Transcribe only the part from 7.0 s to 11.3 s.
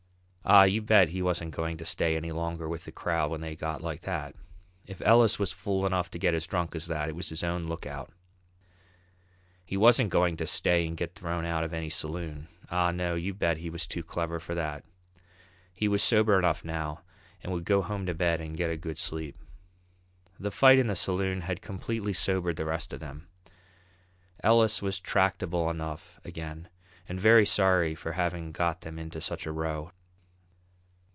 it was his own lookout. He wasn't going to stay and get